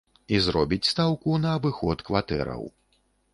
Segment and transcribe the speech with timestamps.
[0.35, 2.67] І зробіць стаўку на абыход кватэраў.